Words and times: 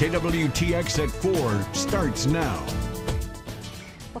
KWTX 0.00 0.98
at 1.04 1.10
4 1.10 1.74
starts 1.74 2.24
now. 2.24 2.89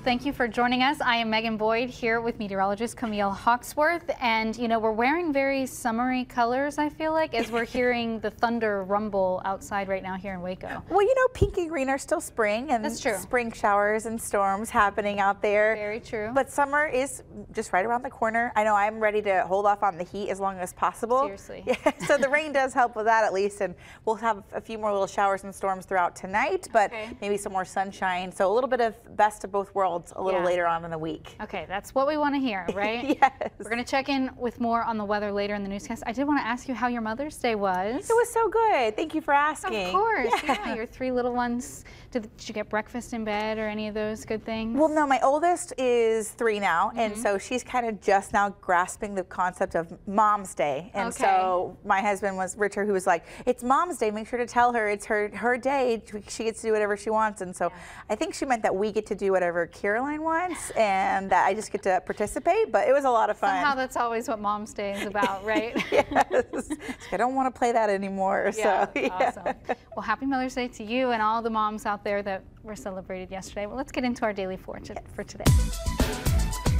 Well, 0.00 0.04
thank 0.06 0.24
you 0.24 0.32
for 0.32 0.48
joining 0.48 0.82
us. 0.82 0.98
I 1.02 1.16
am 1.16 1.28
Megan 1.28 1.58
Boyd 1.58 1.90
here 1.90 2.22
with 2.22 2.38
meteorologist 2.38 2.96
Camille 2.96 3.30
Hawksworth. 3.32 4.10
And, 4.18 4.56
you 4.56 4.66
know, 4.66 4.78
we're 4.78 4.92
wearing 4.92 5.30
very 5.30 5.66
summery 5.66 6.24
colors, 6.24 6.78
I 6.78 6.88
feel 6.88 7.12
like, 7.12 7.34
as 7.34 7.50
we're 7.50 7.64
hearing 7.76 8.18
the 8.20 8.30
thunder 8.30 8.82
rumble 8.84 9.42
outside 9.44 9.88
right 9.88 10.02
now 10.02 10.14
here 10.16 10.32
in 10.32 10.40
Waco. 10.40 10.82
Well, 10.88 11.02
you 11.02 11.14
know, 11.14 11.28
pink 11.34 11.58
and 11.58 11.68
green 11.68 11.90
are 11.90 11.98
still 11.98 12.22
spring 12.22 12.70
and 12.70 12.82
That's 12.82 12.98
true. 12.98 13.14
spring 13.18 13.52
showers 13.52 14.06
and 14.06 14.18
storms 14.18 14.70
happening 14.70 15.20
out 15.20 15.42
there. 15.42 15.74
Very 15.76 16.00
true. 16.00 16.30
But 16.34 16.50
summer 16.50 16.86
is 16.86 17.22
just 17.52 17.74
right 17.74 17.84
around 17.84 18.02
the 18.02 18.08
corner. 18.10 18.54
I 18.56 18.64
know 18.64 18.74
I'm 18.74 19.00
ready 19.00 19.20
to 19.20 19.42
hold 19.46 19.66
off 19.66 19.82
on 19.82 19.98
the 19.98 20.04
heat 20.04 20.30
as 20.30 20.40
long 20.40 20.56
as 20.60 20.72
possible. 20.72 21.20
Seriously. 21.24 21.62
Yeah, 21.66 21.92
so 22.06 22.16
the 22.16 22.28
rain 22.30 22.52
does 22.54 22.72
help 22.72 22.96
with 22.96 23.04
that 23.04 23.22
at 23.24 23.34
least. 23.34 23.60
And 23.60 23.74
we'll 24.06 24.14
have 24.16 24.44
a 24.54 24.62
few 24.62 24.78
more 24.78 24.92
little 24.92 25.06
showers 25.06 25.44
and 25.44 25.54
storms 25.54 25.84
throughout 25.84 26.16
tonight, 26.16 26.68
but 26.72 26.90
Okay. 26.90 27.10
maybe 27.20 27.36
some 27.36 27.52
more 27.52 27.66
sunshine. 27.66 28.32
So 28.32 28.50
a 28.50 28.52
little 28.54 28.70
bit 28.70 28.80
of 28.80 28.94
best 29.14 29.44
of 29.44 29.52
both 29.52 29.74
worlds 29.74 29.89
a 30.16 30.22
little 30.22 30.40
Yeah. 30.40 30.46
later 30.46 30.66
on 30.66 30.84
in 30.84 30.90
the 30.90 30.98
week. 30.98 31.36
Okay, 31.42 31.64
that's 31.68 31.94
what 31.94 32.06
we 32.06 32.16
want 32.16 32.34
to 32.34 32.40
hear, 32.40 32.66
right? 32.74 33.18
Yes. 33.20 33.50
We're 33.58 33.70
going 33.70 33.82
to 33.84 33.90
check 33.90 34.08
in 34.08 34.30
with 34.36 34.60
more 34.60 34.82
on 34.82 34.96
the 34.98 35.04
weather 35.04 35.32
later 35.32 35.54
in 35.54 35.62
the 35.62 35.68
newscast. 35.68 36.02
I 36.06 36.12
did 36.12 36.26
want 36.26 36.40
to 36.40 36.46
ask 36.46 36.68
you 36.68 36.74
how 36.74 36.88
your 36.88 37.00
Mother's 37.02 37.36
Day 37.36 37.54
was. 37.54 38.08
It 38.08 38.14
was 38.14 38.32
so 38.32 38.48
good. 38.48 38.96
Thank 38.96 39.14
you 39.14 39.20
for 39.20 39.34
asking. 39.34 39.86
Of 39.86 39.92
course, 39.92 40.32
yeah. 40.44 40.74
Your 40.74 40.86
three 40.86 41.10
little 41.10 41.32
ones. 41.32 41.84
Did, 42.12 42.22
did 42.36 42.48
you 42.48 42.54
get 42.54 42.68
breakfast 42.68 43.12
in 43.12 43.24
bed 43.24 43.58
or 43.58 43.68
any 43.68 43.86
of 43.88 43.94
those 43.94 44.24
good 44.24 44.44
things? 44.44 44.76
Well, 44.78 44.88
no, 44.88 45.06
my 45.06 45.20
oldest 45.22 45.72
is 45.78 46.30
three 46.30 46.58
now, 46.60 46.92
and 46.96 47.12
Mm-hmm. 47.12 47.22
so 47.22 47.38
she's 47.38 47.64
kind 47.64 47.86
of 47.86 48.00
just 48.00 48.32
now 48.32 48.50
grasping 48.60 49.14
the 49.14 49.24
concept 49.24 49.74
of 49.74 49.92
Mom's 50.06 50.54
Day. 50.54 50.90
And 50.94 51.08
Okay. 51.08 51.24
so 51.24 51.76
my 51.84 52.00
husband 52.00 52.36
was 52.36 52.56
Richard, 52.56 52.86
who 52.86 52.92
was 52.92 53.06
like, 53.06 53.24
"It's 53.46 53.62
Mom's 53.64 53.98
Day. 53.98 54.10
Make 54.10 54.26
sure 54.28 54.38
to 54.38 54.46
tell 54.46 54.72
her 54.72 54.88
it's 54.88 55.06
her 55.06 55.28
her 55.34 55.56
day. 55.56 56.02
She 56.28 56.44
gets 56.44 56.60
to 56.60 56.68
do 56.68 56.72
whatever 56.72 56.96
she 56.96 57.10
wants." 57.10 57.40
And 57.42 57.54
so 57.54 57.72
I 58.08 58.14
think 58.14 58.34
she 58.34 58.44
meant 58.44 58.62
that 58.62 58.74
we 58.74 58.92
get 58.92 59.06
to 59.06 59.14
do 59.14 59.32
whatever 59.32 59.66
Caroline 59.80 60.22
once 60.22 60.70
and 60.72 61.30
that 61.30 61.46
I 61.46 61.54
just 61.54 61.72
get 61.72 61.82
to 61.84 62.02
participate. 62.04 62.70
But 62.70 62.86
it 62.86 62.92
was 62.92 63.04
a 63.04 63.10
lot 63.10 63.30
of 63.30 63.38
fun. 63.38 63.50
Somehow 63.50 63.74
that's 63.74 63.96
always 63.96 64.28
what 64.28 64.40
Mom's 64.40 64.74
Day 64.74 64.92
is 64.92 65.06
about, 65.06 65.44
right? 65.52 65.74
yes. 65.90 66.70
I 67.10 67.16
don't 67.16 67.34
want 67.34 67.52
to 67.52 67.58
play 67.58 67.72
that 67.72 67.88
anymore. 67.88 68.52
Yeah, 68.56 68.84
so 68.84 68.90
yeah. 69.00 69.08
awesome. 69.08 69.54
Well, 69.96 70.02
happy 70.02 70.26
Mother's 70.26 70.54
Day 70.54 70.68
to 70.68 70.84
you 70.84 71.10
and 71.12 71.22
all 71.22 71.40
the 71.40 71.50
moms 71.50 71.86
out 71.86 72.04
there 72.04 72.22
that 72.22 72.44
were 72.62 72.76
celebrated 72.76 73.30
yesterday. 73.30 73.66
Well, 73.66 73.76
let's 73.76 73.92
get 73.92 74.04
into 74.04 74.22
our 74.22 74.32
daily 74.32 74.56
for, 74.56 74.78
to, 74.80 74.94
for 75.14 75.24
today. 75.24 75.44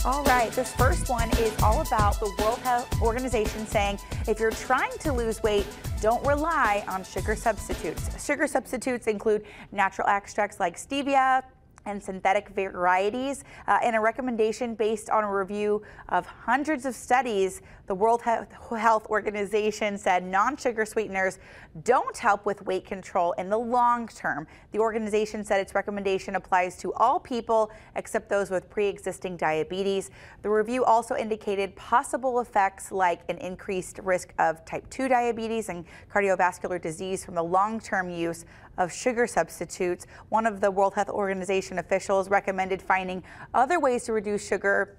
All 0.04 0.24
right, 0.24 0.50
this 0.52 0.72
first 0.74 1.10
one 1.10 1.28
is 1.38 1.54
all 1.62 1.82
about 1.82 2.18
the 2.20 2.34
World 2.38 2.58
Health 2.60 2.88
Organization 3.02 3.66
saying 3.66 3.98
if 4.26 4.40
you're 4.40 4.50
trying 4.50 4.96
to 5.00 5.12
lose 5.12 5.42
weight, 5.42 5.66
don't 6.00 6.26
rely 6.26 6.84
on 6.88 7.04
sugar 7.04 7.36
substitutes. 7.36 8.24
Sugar 8.24 8.46
substitutes 8.46 9.06
include 9.06 9.44
natural 9.72 10.08
extracts 10.08 10.58
like 10.58 10.78
stevia, 10.78 11.42
and 11.90 12.02
synthetic 12.02 12.48
varieties. 12.50 13.44
Uh, 13.66 13.78
in 13.84 13.94
a 13.94 14.00
recommendation 14.00 14.74
based 14.74 15.10
on 15.10 15.24
a 15.24 15.32
review 15.32 15.82
of 16.08 16.24
hundreds 16.24 16.86
of 16.86 16.94
studies, 16.94 17.60
the 17.86 17.94
World 17.94 18.22
Health 18.22 19.06
Organization 19.06 19.98
said 19.98 20.24
non 20.24 20.56
sugar 20.56 20.86
sweeteners 20.86 21.38
don't 21.82 22.16
help 22.16 22.46
with 22.46 22.62
weight 22.62 22.84
control 22.84 23.32
in 23.32 23.50
the 23.50 23.58
long 23.58 24.06
term. 24.06 24.46
The 24.70 24.78
organization 24.78 25.44
said 25.44 25.60
its 25.60 25.74
recommendation 25.74 26.36
applies 26.36 26.76
to 26.78 26.92
all 26.94 27.18
people 27.18 27.72
except 27.96 28.28
those 28.28 28.48
with 28.48 28.70
pre 28.70 28.86
existing 28.86 29.36
diabetes. 29.36 30.10
The 30.42 30.50
review 30.50 30.84
also 30.84 31.16
indicated 31.16 31.74
possible 31.74 32.40
effects 32.40 32.92
like 32.92 33.22
an 33.28 33.38
increased 33.38 33.98
risk 34.04 34.32
of 34.38 34.64
type 34.64 34.88
2 34.90 35.08
diabetes 35.08 35.68
and 35.68 35.84
cardiovascular 36.12 36.80
disease 36.80 37.24
from 37.24 37.34
the 37.34 37.42
long 37.42 37.80
term 37.80 38.08
use 38.08 38.44
of 38.80 38.90
sugar 38.92 39.26
substitutes. 39.26 40.06
One 40.30 40.46
of 40.46 40.60
the 40.60 40.70
World 40.70 40.94
Health 40.94 41.10
Organization 41.10 41.78
officials 41.78 42.30
recommended 42.30 42.80
finding 42.82 43.22
other 43.54 43.78
ways 43.78 44.04
to 44.04 44.12
reduce 44.12 44.44
sugar 44.44 44.96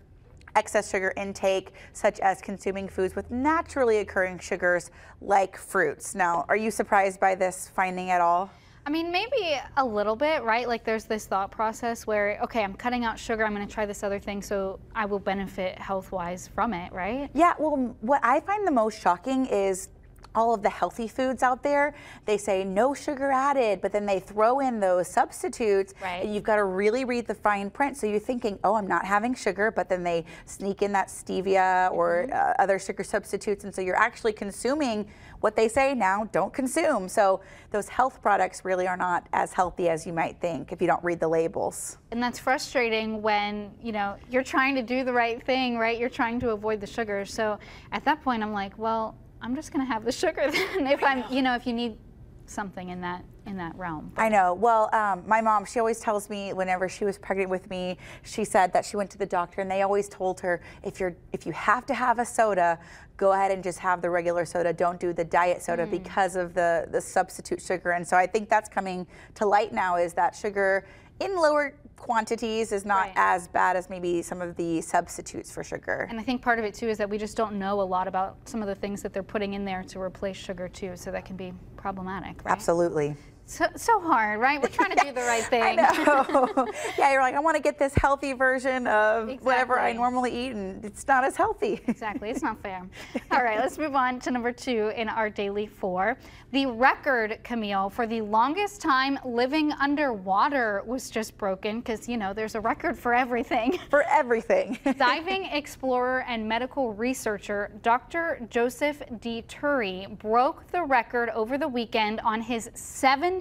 excess 0.55 0.89
sugar 0.91 1.13
intake, 1.17 1.71
such 1.93 2.19
as 2.19 2.41
consuming 2.41 2.87
foods 2.87 3.15
with 3.15 3.31
naturally 3.31 3.99
occurring 3.99 4.37
sugars 4.37 4.91
like 5.21 5.57
fruits. 5.57 6.13
Now, 6.13 6.45
are 6.49 6.57
you 6.57 6.69
surprised 6.69 7.19
by 7.19 7.35
this 7.35 7.69
finding 7.73 8.11
at 8.11 8.21
all? 8.21 8.51
I 8.85 8.89
mean, 8.89 9.11
maybe 9.11 9.59
a 9.77 9.85
little 9.85 10.15
bit, 10.15 10.43
right? 10.43 10.67
Like 10.67 10.83
there's 10.83 11.05
this 11.05 11.25
thought 11.25 11.51
process 11.51 12.05
where, 12.05 12.39
okay, 12.43 12.63
I'm 12.63 12.73
cutting 12.73 13.05
out 13.05 13.17
sugar, 13.17 13.45
I'm 13.45 13.55
going 13.55 13.65
to 13.65 13.73
try 13.73 13.85
this 13.85 14.03
other 14.03 14.19
thing 14.19 14.41
so 14.41 14.79
I 14.93 15.05
will 15.05 15.19
benefit 15.19 15.79
health 15.79 16.11
wise 16.11 16.47
from 16.47 16.73
it, 16.73 16.91
right? 16.91 17.29
Yeah, 17.33 17.53
well, 17.57 17.95
what 18.01 18.21
I 18.23 18.39
find 18.41 18.67
the 18.67 18.71
most 18.71 18.99
shocking 18.99 19.45
is 19.45 19.89
all 20.35 20.53
of 20.53 20.61
the 20.61 20.69
healthy 20.69 21.07
foods 21.07 21.43
out 21.43 21.63
there. 21.63 21.93
They 22.25 22.37
say 22.37 22.63
no 22.63 22.93
sugar 22.93 23.31
added, 23.31 23.81
but 23.81 23.91
then 23.91 24.05
they 24.05 24.19
throw 24.19 24.59
in 24.59 24.79
those 24.79 25.07
substitutes. 25.07 25.93
Right. 26.01 26.23
And 26.23 26.33
you've 26.33 26.43
got 26.43 26.55
to 26.55 26.63
really 26.63 27.05
read 27.05 27.27
the 27.27 27.35
fine 27.35 27.69
print. 27.69 27.97
So 27.97 28.07
you're 28.07 28.19
thinking, 28.19 28.59
oh, 28.63 28.75
I'm 28.75 28.87
not 28.87 29.05
having 29.05 29.35
sugar, 29.35 29.71
but 29.71 29.89
then 29.89 30.03
they 30.03 30.25
sneak 30.45 30.81
in 30.81 30.91
that 30.93 31.07
stevia 31.07 31.91
or 31.91 32.27
uh, 32.33 32.53
other 32.59 32.79
sugar 32.79 33.03
substitutes. 33.03 33.63
And 33.63 33.73
so 33.73 33.81
you're 33.81 33.95
actually 33.95 34.33
consuming 34.33 35.07
what 35.41 35.55
they 35.55 35.67
say 35.67 35.93
now 35.93 36.29
don't 36.31 36.53
consume. 36.53 37.09
So 37.09 37.41
those 37.71 37.89
health 37.89 38.21
products 38.21 38.63
really 38.63 38.87
are 38.87 38.97
not 38.97 39.27
as 39.33 39.53
healthy 39.53 39.89
as 39.89 40.05
you 40.05 40.13
might 40.13 40.39
think 40.39 40.71
if 40.71 40.81
you 40.81 40.87
don't 40.87 41.03
read 41.03 41.19
the 41.19 41.27
labels. 41.27 41.97
And 42.11 42.21
that's 42.21 42.39
frustrating 42.39 43.21
when, 43.21 43.71
you 43.81 43.91
know, 43.91 44.15
you're 44.29 44.43
trying 44.43 44.75
to 44.75 44.83
do 44.83 45.03
the 45.03 45.13
right 45.13 45.43
thing, 45.43 45.77
right? 45.77 45.99
You're 45.99 46.09
trying 46.09 46.39
to 46.41 46.51
avoid 46.51 46.79
the 46.79 46.87
sugar. 46.87 47.25
So 47.25 47.57
at 47.91 48.05
that 48.05 48.21
point, 48.23 48.43
I'm 48.43 48.53
like, 48.53 48.77
well, 48.77 49.15
I'm 49.41 49.55
just 49.55 49.73
going 49.73 49.85
to 49.85 49.91
have 49.91 50.05
the 50.05 50.11
sugar 50.11 50.49
then 50.51 50.87
if 50.87 51.03
I'm, 51.03 51.23
you 51.31 51.41
know, 51.41 51.55
if 51.55 51.65
you 51.65 51.73
need 51.73 51.97
something 52.45 52.89
in 52.89 53.01
that 53.01 53.23
in 53.47 53.57
that 53.57 53.75
realm. 53.75 54.11
I 54.17 54.29
know. 54.29 54.53
Well, 54.53 54.93
um, 54.93 55.23
my 55.25 55.41
mom, 55.41 55.65
she 55.65 55.79
always 55.79 55.99
tells 55.99 56.29
me 56.29 56.53
whenever 56.53 56.87
she 56.87 57.05
was 57.05 57.17
pregnant 57.17 57.49
with 57.49 57.67
me, 57.71 57.97
she 58.21 58.45
said 58.45 58.71
that 58.73 58.85
she 58.85 58.97
went 58.97 59.09
to 59.11 59.17
the 59.17 59.25
doctor 59.25 59.61
and 59.61 59.71
they 59.71 59.81
always 59.81 60.07
told 60.07 60.39
her 60.41 60.61
if 60.83 60.99
you're 60.99 61.15
if 61.33 61.45
you 61.45 61.51
have 61.53 61.85
to 61.87 61.93
have 61.93 62.19
a 62.19 62.25
soda, 62.25 62.77
go 63.17 63.31
ahead 63.31 63.51
and 63.51 63.63
just 63.63 63.79
have 63.79 64.01
the 64.01 64.09
regular 64.09 64.45
soda. 64.45 64.73
Don't 64.73 64.99
do 64.99 65.11
the 65.11 65.23
diet 65.23 65.63
soda 65.63 65.87
because 65.87 66.35
of 66.35 66.53
the 66.53 66.87
the 66.91 67.01
substitute 67.01 67.61
sugar. 67.61 67.91
And 67.91 68.07
so 68.07 68.15
I 68.15 68.27
think 68.27 68.47
that's 68.47 68.69
coming 68.69 69.07
to 69.35 69.45
light 69.45 69.73
now 69.73 69.95
is 69.95 70.13
that 70.13 70.35
sugar 70.35 70.85
in 71.19 71.35
lower 71.35 71.75
quantities 72.01 72.71
is 72.71 72.83
not 72.83 73.07
Right. 73.07 73.13
as 73.15 73.47
bad 73.47 73.75
as 73.75 73.87
maybe 73.87 74.23
some 74.23 74.41
of 74.41 74.55
the 74.55 74.81
substitutes 74.81 75.51
for 75.51 75.63
sugar. 75.63 76.07
And 76.09 76.19
I 76.19 76.23
think 76.23 76.41
part 76.41 76.57
of 76.57 76.65
it 76.65 76.73
too 76.73 76.89
is 76.89 76.97
that 76.97 77.07
we 77.09 77.19
just 77.19 77.37
don't 77.37 77.59
know 77.59 77.79
a 77.79 77.83
lot 77.83 78.07
about 78.07 78.37
some 78.45 78.61
of 78.63 78.67
the 78.67 78.73
things 78.73 79.03
that 79.03 79.13
they're 79.13 79.21
putting 79.21 79.53
in 79.53 79.65
there 79.65 79.83
to 79.83 80.01
replace 80.01 80.35
sugar 80.35 80.67
too, 80.67 80.95
so 80.95 81.11
that 81.11 81.25
can 81.25 81.35
be 81.35 81.53
problematic, 81.77 82.43
right? 82.43 82.51
Absolutely. 82.51 83.15
So, 83.51 83.67
so 83.75 83.99
hard, 83.99 84.39
right? 84.39 84.61
We're 84.61 84.69
trying 84.69 84.91
to 84.91 85.03
do 85.03 85.11
the 85.11 85.19
right 85.23 85.43
thing. 85.49 85.61
I 85.61 85.75
know. 85.75 86.67
yeah, 86.97 87.11
you're 87.11 87.21
like, 87.21 87.35
I 87.35 87.41
want 87.41 87.57
to 87.57 87.61
get 87.61 87.77
this 87.77 87.93
healthy 87.95 88.31
version 88.31 88.87
of 88.87 89.29
whatever 89.41 89.77
I 89.77 89.91
normally 89.91 90.31
eat, 90.31 90.53
and 90.53 90.85
it's 90.85 91.05
not 91.05 91.25
as 91.25 91.35
healthy. 91.35 91.81
Exactly, 91.85 92.29
it's 92.29 92.41
not 92.41 92.63
fair. 92.63 92.87
All 93.31 93.43
right, 93.43 93.59
let's 93.59 93.77
move 93.77 93.93
on 93.93 94.21
to 94.21 94.31
number 94.31 94.53
two 94.53 94.93
in 94.95 95.09
our 95.09 95.29
daily 95.29 95.67
four. 95.67 96.17
The 96.53 96.65
record, 96.65 97.39
Camille, 97.43 97.89
for 97.89 98.07
the 98.07 98.21
longest 98.21 98.79
time 98.79 99.19
living 99.25 99.73
underwater 99.73 100.81
was 100.85 101.09
just 101.09 101.37
broken 101.37 101.81
because, 101.81 102.07
you 102.07 102.15
know, 102.15 102.33
there's 102.33 102.55
a 102.55 102.61
record 102.61 102.97
for 102.97 103.13
everything. 103.13 103.77
For 103.89 104.03
everything. 104.03 104.79
Diving 104.97 105.45
explorer 105.45 106.23
and 106.25 106.47
medical 106.47 106.93
researcher 106.93 107.71
Dr. 107.81 108.47
Joseph 108.49 109.01
Dituri 109.19 110.17
broke 110.19 110.67
the 110.71 110.83
record 110.83 111.29
over 111.31 111.57
the 111.57 111.67
weekend 111.67 112.21
on 112.21 112.41
his 112.41 112.69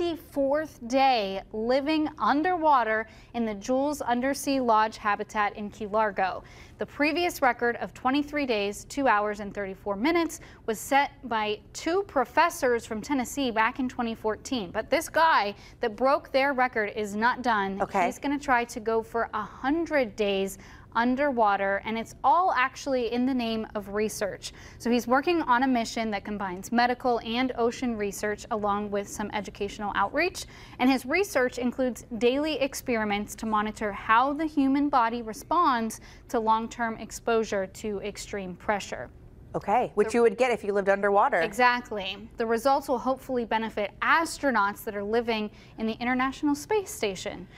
74th 0.01 0.89
day 0.89 1.43
living 1.53 2.09
underwater 2.19 3.07
in 3.35 3.45
the 3.45 3.55
Jules 3.55 4.01
Undersea 4.01 4.59
Lodge 4.59 4.97
habitat 4.97 5.55
in 5.57 5.69
Key 5.69 5.87
Largo. 5.89 6.43
The 6.79 6.87
previous 6.87 7.43
record 7.43 7.77
of 7.77 7.93
23 7.93 8.47
days, 8.47 8.87
2 8.89 9.07
hours, 9.07 9.41
and 9.41 9.53
34 9.53 9.97
minutes 9.97 10.41
was 10.65 10.81
set 10.81 11.11
by 11.29 11.61
two 11.75 12.03
professors 12.05 12.87
from 12.87 13.03
Tennessee 13.03 13.51
back 13.51 13.79
in 13.79 13.91
2014. 13.91 14.71
But 14.71 14.89
this 14.89 15.11
guy 15.11 15.55
that 15.81 15.97
broke 15.97 16.33
their 16.33 16.55
record 16.55 16.93
is 16.97 17.15
not 17.15 17.43
done. 17.43 17.83
Okay. 17.83 18.07
He's 18.07 18.19
going 18.19 18.39
to 18.39 18.43
try 18.43 18.65
to 18.65 18.81
go 18.81 19.03
for 19.03 19.29
100 19.33 20.17
days 20.17 20.57
underwater, 20.95 21.83
and 21.85 21.99
it's 21.99 22.15
all 22.25 22.53
actually 22.57 23.13
in 23.13 23.27
the 23.27 23.35
name 23.35 23.67
of 23.75 23.91
research. 23.91 24.53
So 24.79 24.91
he's 24.91 25.07
working 25.07 25.43
on 25.43 25.63
a 25.63 25.67
mission 25.67 26.11
that 26.11 26.25
combines 26.25 26.73
medical 26.73 27.21
and 27.21 27.53
ocean 27.57 27.97
research 27.97 28.47
along 28.51 28.91
with 28.91 29.09
some 29.09 29.31
educational 29.33 29.93
outreach. 29.95 30.47
And 30.79 30.91
his 30.91 31.07
research 31.07 31.59
includes 31.59 32.07
daily 32.19 32.61
experiments 32.61 33.35
to 33.37 33.47
monitor 33.47 33.93
how 33.93 34.33
the 34.33 34.47
human 34.47 34.89
body 34.89 35.23
responds 35.23 36.01
to 36.29 36.41
long-term 36.41 36.97
exposure 36.99 37.67
to 37.67 38.01
extreme 38.01 38.57
pressure. 38.57 39.11
Okay, 39.55 39.91
which 39.95 40.15
you 40.15 40.23
would 40.23 40.39
get 40.39 40.53
if 40.53 40.63
you 40.63 40.73
lived 40.73 40.89
underwater. 40.89 41.41
Exactly. 41.41 42.29
The 42.37 42.47
results 42.47 42.89
will 42.89 42.99
hopefully 42.99 43.45
benefit 43.45 43.91
astronauts 44.01 44.85
that 44.85 44.95
are 44.95 45.03
living 45.03 45.51
in 45.79 45.87
the 45.87 45.95
International 45.95 46.55
Space 46.55 46.91
Station. 46.91 47.49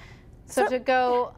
So, 0.47 0.65
so 0.65 0.71
to 0.71 0.79
go 0.79 1.35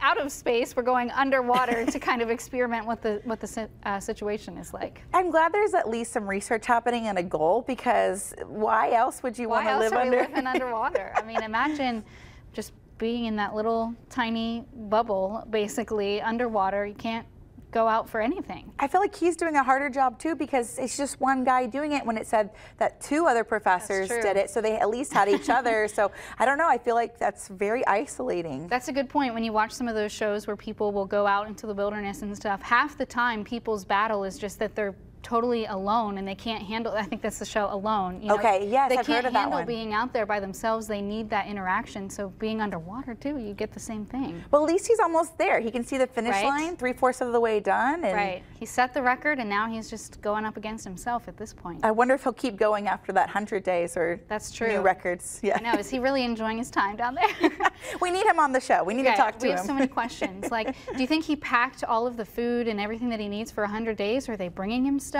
out 0.00 0.20
of 0.20 0.30
space, 0.30 0.76
we're 0.76 0.82
going 0.82 1.10
underwater 1.10 1.86
to 1.86 1.98
kind 1.98 2.22
of 2.22 2.30
experiment 2.30 2.86
what 2.86 3.02
the 3.02 3.20
what 3.24 3.40
the 3.40 3.68
uh, 3.84 4.00
situation 4.00 4.56
is 4.58 4.72
like. 4.72 5.02
I'm 5.14 5.30
glad 5.30 5.52
there's 5.52 5.74
at 5.74 5.88
least 5.88 6.12
some 6.12 6.28
research 6.28 6.66
happening 6.66 7.06
and 7.08 7.18
a 7.18 7.22
goal 7.22 7.64
because 7.66 8.34
why 8.46 8.92
else 8.92 9.22
would 9.22 9.38
you 9.38 9.48
want 9.48 9.66
to 9.66 9.78
live 9.78 9.92
under? 9.92 10.20
living 10.20 10.46
underwater? 10.46 11.12
I 11.16 11.22
mean, 11.22 11.42
imagine 11.42 12.04
just 12.52 12.72
being 12.98 13.26
in 13.26 13.36
that 13.36 13.54
little 13.54 13.94
tiny 14.08 14.64
bubble, 14.74 15.46
basically 15.50 16.20
underwater. 16.20 16.86
You 16.86 16.94
can't 16.94 17.26
go 17.70 17.88
out 17.88 18.08
for 18.08 18.20
anything. 18.20 18.72
I 18.78 18.88
feel 18.88 19.00
like 19.00 19.14
he's 19.14 19.36
doing 19.36 19.56
a 19.56 19.62
harder 19.62 19.90
job 19.90 20.18
too 20.18 20.34
because 20.34 20.78
it's 20.78 20.96
just 20.96 21.20
one 21.20 21.44
guy 21.44 21.66
doing 21.66 21.92
it 21.92 22.04
when 22.04 22.16
it 22.16 22.26
said 22.26 22.50
that 22.78 23.00
two 23.00 23.26
other 23.26 23.44
professors 23.44 24.08
did 24.08 24.36
it. 24.36 24.50
So 24.50 24.60
they 24.60 24.76
at 24.76 24.88
least 24.88 25.12
had 25.12 25.28
each 25.28 25.50
other. 25.50 25.88
So 25.96 26.10
I 26.38 26.44
don't 26.44 26.58
know. 26.58 26.68
I 26.68 26.76
feel 26.76 26.94
like 26.94 27.18
that's 27.18 27.48
very 27.48 27.86
isolating. 27.86 28.66
That's 28.68 28.88
a 28.88 28.92
good 28.92 29.08
point. 29.08 29.32
When 29.32 29.42
you 29.42 29.52
watch 29.52 29.72
some 29.72 29.88
of 29.88 29.94
those 29.94 30.12
shows 30.12 30.46
where 30.46 30.56
people 30.56 30.92
will 30.92 31.06
go 31.06 31.26
out 31.26 31.46
into 31.46 31.66
the 31.66 31.72
wilderness 31.72 32.20
and 32.22 32.36
stuff, 32.36 32.60
half 32.60 32.98
the 32.98 33.06
time 33.06 33.44
people's 33.44 33.84
battle 33.84 34.24
is 34.24 34.38
just 34.38 34.58
that 34.58 34.74
they're 34.74 34.94
totally 35.26 35.66
alone 35.66 36.18
and 36.18 36.28
they 36.28 36.36
can't 36.36 36.62
handle 36.62 36.92
I 36.92 37.02
think 37.02 37.20
that's 37.20 37.40
the 37.40 37.44
show 37.44 37.66
Alone. 37.72 38.20
You 38.22 38.28
know, 38.28 38.34
okay, 38.36 38.68
yes, 38.70 38.90
they 38.90 38.98
I've 38.98 39.06
can't 39.06 39.24
heard 39.24 39.28
of 39.28 39.32
handle 39.32 39.50
that 39.50 39.56
one. 39.56 39.66
being 39.66 39.92
out 39.92 40.12
there 40.12 40.24
by 40.24 40.38
themselves. 40.38 40.86
They 40.86 41.02
need 41.02 41.28
that 41.30 41.48
interaction. 41.48 42.08
So 42.08 42.28
being 42.38 42.60
underwater 42.60 43.14
too, 43.14 43.36
you 43.38 43.52
get 43.52 43.72
the 43.72 43.80
same 43.80 44.04
thing. 44.04 44.44
Well, 44.52 44.62
at 44.62 44.68
least 44.68 44.86
he's 44.86 45.00
almost 45.00 45.36
there. 45.36 45.58
He 45.58 45.72
can 45.72 45.82
see 45.82 45.98
the 45.98 46.06
finish 46.06 46.30
right? 46.30 46.44
line, 46.44 46.76
three 46.76 46.92
fourths 46.92 47.20
of 47.20 47.32
the 47.32 47.40
way 47.40 47.58
done. 47.58 48.02
right. 48.02 48.42
He 48.56 48.66
set 48.66 48.94
the 48.94 49.02
record 49.02 49.40
and 49.40 49.50
now 49.50 49.68
he's 49.68 49.90
just 49.90 50.20
going 50.20 50.44
up 50.44 50.56
against 50.56 50.84
himself 50.84 51.26
at 51.26 51.36
this 51.36 51.52
point. 51.52 51.84
I 51.84 51.90
wonder 51.90 52.14
if 52.14 52.22
he'll 52.22 52.32
keep 52.32 52.56
going 52.56 52.86
after 52.86 53.12
that 53.12 53.26
100 53.26 53.64
days 53.64 53.96
or 53.96 54.20
that's 54.28 54.52
true. 54.52 54.68
new 54.68 54.80
records. 54.80 55.40
Yeah. 55.42 55.58
I 55.58 55.60
know. 55.60 55.78
Is 55.78 55.90
he 55.90 55.98
really 55.98 56.22
enjoying 56.22 56.58
his 56.58 56.70
time 56.70 56.94
down 56.94 57.16
there? 57.16 57.50
we 58.00 58.12
need 58.12 58.26
him 58.26 58.38
on 58.38 58.52
the 58.52 58.60
show. 58.60 58.84
We 58.84 58.94
need 58.94 59.06
to 59.06 59.16
talk 59.16 59.38
to 59.38 59.46
we 59.46 59.50
him. 59.50 59.54
We 59.54 59.58
have 59.58 59.66
so 59.66 59.74
many 59.74 59.86
questions. 60.00 60.50
Like, 60.50 60.76
do 60.92 61.00
you 61.00 61.06
think 61.08 61.24
he 61.24 61.34
packed 61.34 61.82
all 61.82 62.06
of 62.06 62.16
the 62.16 62.24
food 62.24 62.68
and 62.68 62.80
everything 62.80 63.08
that 63.08 63.18
he 63.18 63.28
needs 63.28 63.50
for 63.50 63.62
100 63.62 63.96
days? 63.96 64.28
Or 64.28 64.32
Are 64.32 64.36
they 64.36 64.48
bringing 64.48 64.86
him 64.86 65.00
stuff? 65.00 65.15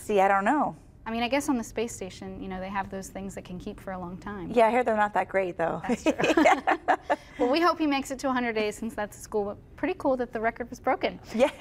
See, 0.00 0.20
I 0.20 0.28
don't 0.28 0.44
know. 0.44 0.76
I 1.06 1.10
mean, 1.10 1.22
I 1.22 1.28
guess 1.28 1.48
on 1.48 1.56
the 1.56 1.64
space 1.64 1.94
station, 1.94 2.40
you 2.42 2.48
know, 2.48 2.60
they 2.60 2.68
have 2.68 2.90
those 2.90 3.08
things 3.08 3.34
that 3.34 3.44
can 3.44 3.58
keep 3.58 3.80
for 3.80 3.92
a 3.92 3.98
long 3.98 4.16
time. 4.18 4.50
Yeah, 4.52 4.68
I 4.68 4.70
hear 4.70 4.84
they're 4.84 4.96
not 4.96 5.14
that 5.14 5.28
great, 5.28 5.56
though. 5.56 5.82
That's 5.88 6.04
true. 6.04 6.12
well, 7.38 7.48
we 7.48 7.60
hope 7.60 7.78
he 7.78 7.86
makes 7.86 8.10
it 8.10 8.18
to 8.20 8.26
100 8.28 8.52
days 8.52 8.76
since 8.76 8.94
that's 8.94 9.16
his 9.16 9.26
goal. 9.26 9.56
Pretty 9.80 9.94
cool 9.96 10.14
that 10.18 10.30
the 10.30 10.38
record 10.38 10.68
was 10.68 10.78
broken. 10.78 11.18
Yes. 11.34 11.54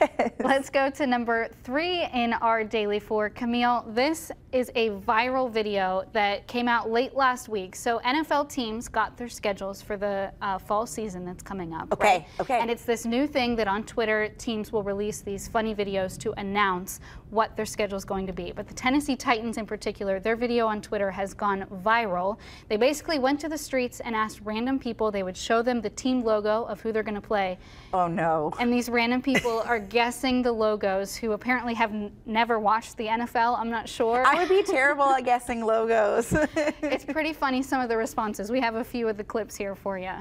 Let's 0.44 0.70
go 0.70 0.90
to 0.90 1.08
number 1.08 1.48
three 1.64 2.04
in 2.14 2.34
our 2.34 2.66
daily 2.66 3.00
four. 3.00 3.30
Camille, 3.30 3.86
this 3.88 4.30
is 4.52 4.70
a 4.76 4.90
viral 4.90 5.50
video 5.50 6.04
that 6.12 6.46
came 6.46 6.68
out 6.68 6.90
late 6.90 7.16
last 7.16 7.48
week. 7.48 7.78
So 7.78 8.00
NFL 8.00 8.50
teams 8.50 8.90
got 8.90 9.16
their 9.16 9.30
schedules 9.30 9.82
for 9.82 9.96
the 9.96 10.34
uh, 10.42 10.58
fall 10.58 10.86
season 10.86 11.24
that's 11.24 11.42
coming 11.42 11.74
up. 11.74 11.94
Okay, 11.94 12.08
right? 12.08 12.28
okay. 12.42 12.60
And 12.60 12.70
it's 12.70 12.84
this 12.84 13.06
new 13.06 13.26
thing 13.26 13.56
that 13.56 13.70
on 13.70 13.86
Twitter, 13.86 14.28
teams 14.38 14.74
will 14.74 14.84
release 14.84 15.22
these 15.22 15.48
funny 15.48 15.74
videos 15.74 16.18
to 16.20 16.34
announce 16.34 17.00
what 17.30 17.56
their 17.56 17.66
schedule 17.66 17.98
is 17.98 18.06
going 18.06 18.28
to 18.28 18.34
be. 18.34 18.52
But 18.52 18.68
the 18.68 18.74
Tennessee 18.74 19.16
Titans 19.16 19.58
in 19.58 19.66
particular, 19.66 20.20
their 20.20 20.36
video 20.36 20.68
on 20.68 20.82
Twitter 20.82 21.12
has 21.12 21.34
gone 21.34 21.66
viral. 21.86 22.38
They 22.68 22.76
basically 22.76 23.20
went 23.20 23.40
to 23.42 23.50
the 23.50 23.58
streets 23.58 24.02
and 24.02 24.14
asked 24.14 24.42
random 24.44 24.78
people, 24.78 25.10
they 25.10 25.24
would 25.24 25.38
show 25.38 25.62
them 25.62 25.80
the 25.80 25.92
team 25.92 26.22
logo 26.22 26.64
of 26.64 26.82
who 26.82 26.92
they're 26.92 27.04
going 27.04 27.16
to 27.16 27.22
play. 27.22 27.58
Oh 27.94 28.09
no. 28.16 28.54
And 28.60 28.74
these 28.74 28.90
random 28.90 29.22
people 29.22 29.62
are 29.66 29.80
guessing 29.80 30.42
the 30.42 30.52
logos 30.52 31.16
who 31.16 31.32
apparently 31.32 31.74
have 31.76 31.94
never 32.26 32.60
watched 32.60 32.98
the 32.98 33.08
NFL. 33.08 33.58
I'm 33.60 33.70
not 33.70 33.88
sure. 33.88 34.26
I 34.26 34.36
would 34.36 34.50
be 34.50 34.64
terrible 34.64 35.06
at 35.06 35.24
guessing 35.24 35.66
logos. 35.66 36.34
it's 36.82 37.06
pretty 37.06 37.34
funny 37.34 37.62
some 37.62 37.82
of 37.82 37.90
the 37.90 37.98
responses. 37.98 38.52
We 38.52 38.60
have 38.62 38.76
a 38.76 38.84
few 38.84 39.08
of 39.08 39.18
the 39.18 39.24
clips 39.24 39.56
here 39.56 39.76
for 39.76 39.98
you. 39.98 40.12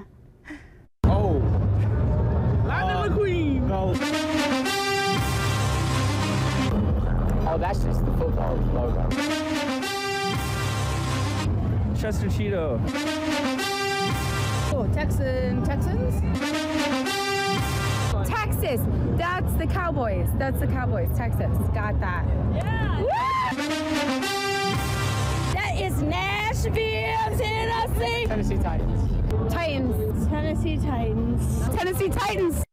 Oh. 1.05 1.43
Lightning 2.67 2.97
uh, 2.97 3.09
McQueen. 3.09 3.63
No. 3.67 3.95
Oh, 7.51 7.57
that's 7.59 7.83
just 7.83 8.05
the 8.05 8.13
football 8.13 8.57
logo. 8.75 9.09
Chester 11.99 12.27
Cheeto. 12.27 12.79
Oh, 14.71 14.87
Texan, 14.95 15.65
Texans? 15.65 16.68
Texas. 18.29 18.81
That's 19.17 19.53
the 19.55 19.67
Cowboys. 19.67 20.29
That's 20.37 20.61
the 20.61 20.67
Cowboys. 20.67 21.09
Texas. 21.17 21.49
Got 21.75 21.99
that. 22.01 22.25
Yeah. 22.55 23.05
That 25.55 25.73
is 25.81 26.03
Nashville, 26.03 27.39
Tennessee. 27.39 28.27
Tennessee 28.27 28.59
Titans. 28.59 29.53
Titans. 29.53 30.27
Tennessee 30.29 30.77
Titans. 30.77 31.77
Tennessee 31.77 32.09
Titans. 32.11 32.65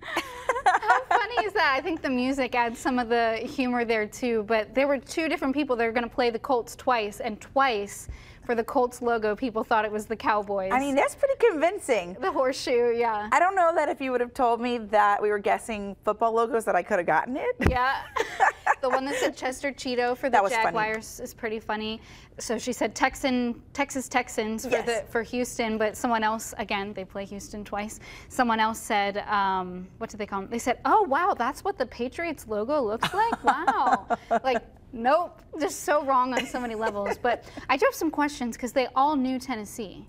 How 0.00 1.00
funny 1.08 1.46
is 1.46 1.52
that? 1.52 1.63
I 1.74 1.80
think 1.80 2.02
the 2.02 2.08
music 2.08 2.54
adds 2.54 2.78
some 2.78 3.00
of 3.00 3.08
the 3.08 3.34
humor 3.38 3.84
there 3.84 4.06
too, 4.06 4.44
but 4.46 4.72
there 4.76 4.86
were 4.86 4.96
two 4.96 5.28
different 5.28 5.52
people 5.52 5.74
that 5.74 5.84
were 5.84 5.90
going 5.90 6.08
to 6.08 6.14
play 6.14 6.30
the 6.30 6.38
Colts 6.38 6.76
twice, 6.76 7.18
and 7.18 7.40
twice 7.40 8.06
for 8.46 8.54
the 8.54 8.62
Colts 8.62 9.02
logo, 9.02 9.34
people 9.34 9.64
thought 9.64 9.84
it 9.84 9.90
was 9.90 10.06
the 10.06 10.14
Cowboys. 10.14 10.70
I 10.72 10.78
mean, 10.78 10.94
that's 10.94 11.16
pretty 11.16 11.34
convincing. 11.50 12.16
The 12.20 12.30
horseshoe, 12.30 12.94
yeah. 12.96 13.28
I 13.32 13.40
don't 13.40 13.56
know 13.56 13.74
that 13.74 13.88
if 13.88 14.00
you 14.00 14.12
would 14.12 14.20
have 14.20 14.34
told 14.34 14.60
me 14.60 14.78
that 14.78 15.20
we 15.20 15.30
were 15.30 15.40
guessing 15.40 15.96
football 16.04 16.32
logos 16.32 16.64
that 16.66 16.76
I 16.76 16.82
could 16.84 16.98
have 16.98 17.06
gotten 17.06 17.36
it. 17.36 17.56
Yeah. 17.68 18.02
the 18.84 18.90
one 18.90 19.06
that 19.06 19.16
said 19.16 19.34
Chester 19.34 19.72
Cheeto 19.72 20.14
for 20.14 20.28
the 20.28 20.46
Jaguars 20.46 21.16
funny. 21.16 21.24
is 21.24 21.32
pretty 21.32 21.58
funny. 21.58 22.00
So 22.38 22.58
she 22.58 22.70
said 22.72 22.94
Texan, 22.94 23.62
Texas 23.72 24.10
Texans 24.10 24.66
for 24.66 24.72
yes. 24.72 24.84
the 24.86 25.10
for 25.10 25.22
Houston, 25.22 25.78
but 25.78 25.96
someone 25.96 26.22
else 26.22 26.52
again 26.58 26.92
they 26.92 27.04
play 27.04 27.24
Houston 27.24 27.64
twice. 27.64 27.98
Someone 28.28 28.60
else 28.60 28.78
said, 28.78 29.18
um, 29.18 29.88
what 29.96 30.10
did 30.10 30.18
they 30.18 30.26
call 30.26 30.42
them? 30.42 30.50
They 30.50 30.58
said, 30.58 30.80
oh 30.84 31.02
wow, 31.04 31.34
that's 31.36 31.64
what 31.64 31.78
the 31.78 31.86
Patriots 31.86 32.46
logo 32.46 32.82
looks 32.82 33.12
like. 33.14 33.32
Wow, 33.44 34.06
like 34.42 34.62
nope, 34.92 35.40
just 35.60 35.80
so 35.80 36.04
wrong 36.04 36.32
on 36.32 36.46
so 36.46 36.60
many 36.60 36.74
levels. 36.74 37.18
But 37.18 37.44
I 37.68 37.76
do 37.76 37.86
have 37.86 37.94
some 37.94 38.10
questions 38.10 38.56
because 38.56 38.72
they 38.72 38.88
all 38.94 39.16
knew 39.16 39.38
Tennessee. 39.38 40.06